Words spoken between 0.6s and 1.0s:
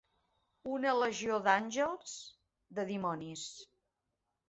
Una